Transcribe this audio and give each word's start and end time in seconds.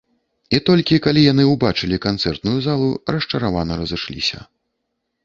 І 0.57 0.59
толькі 0.67 0.97
калі 1.05 1.21
яны 1.31 1.43
ўбачылі 1.49 1.99
канцэртную 2.07 2.55
залу, 2.69 2.87
расчаравана 3.17 3.79
разышліся. 3.83 4.39